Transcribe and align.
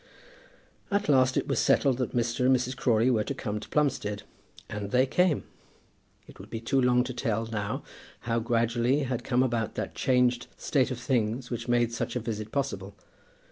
At 0.89 1.07
last 1.07 1.37
it 1.37 1.47
was 1.47 1.59
settled 1.59 1.99
that 1.99 2.15
Mr. 2.15 2.47
and 2.47 2.55
Mrs. 2.55 2.75
Crawley 2.75 3.11
were 3.11 3.23
to 3.23 3.35
come 3.35 3.59
to 3.59 3.69
Plumstead, 3.69 4.23
and 4.67 4.89
they 4.89 5.05
came. 5.05 5.43
It 6.25 6.39
would 6.39 6.49
be 6.49 6.59
too 6.59 6.81
long 6.81 7.03
to 7.03 7.13
tell 7.13 7.45
now 7.45 7.83
how 8.21 8.39
gradually 8.39 9.03
had 9.03 9.23
come 9.23 9.43
about 9.43 9.75
that 9.75 9.93
changed 9.93 10.47
state 10.57 10.89
of 10.89 10.99
things 10.99 11.51
which 11.51 11.67
made 11.67 11.93
such 11.93 12.15
a 12.15 12.19
visit 12.19 12.51
possible. 12.51 12.95